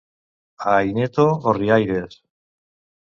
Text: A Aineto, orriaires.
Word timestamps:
A 0.69 0.71
Aineto, 0.77 1.27
orriaires. 1.51 2.19